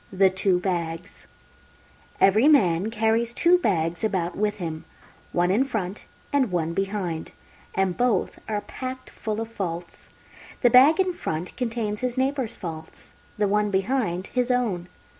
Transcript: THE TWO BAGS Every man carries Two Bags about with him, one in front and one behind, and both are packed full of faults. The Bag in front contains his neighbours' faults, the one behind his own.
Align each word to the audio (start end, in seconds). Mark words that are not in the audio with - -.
THE 0.11 0.31
TWO 0.31 0.59
BAGS 0.59 1.27
Every 2.19 2.47
man 2.47 2.89
carries 2.89 3.35
Two 3.35 3.59
Bags 3.59 4.03
about 4.03 4.35
with 4.35 4.55
him, 4.57 4.83
one 5.31 5.51
in 5.51 5.63
front 5.63 6.05
and 6.33 6.51
one 6.51 6.73
behind, 6.73 7.29
and 7.75 7.95
both 7.95 8.39
are 8.49 8.61
packed 8.61 9.11
full 9.11 9.39
of 9.39 9.47
faults. 9.49 10.09
The 10.63 10.71
Bag 10.71 10.99
in 10.99 11.13
front 11.13 11.55
contains 11.55 11.99
his 11.99 12.17
neighbours' 12.17 12.55
faults, 12.55 13.13
the 13.37 13.47
one 13.47 13.69
behind 13.69 14.25
his 14.33 14.49
own. 14.49 14.87